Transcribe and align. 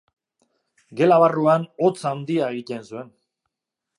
Gela 1.01 1.19
barruan 1.25 1.67
hotz 1.87 2.09
handia 2.13 2.49
egiten 2.55 2.83
zuen. 2.91 3.15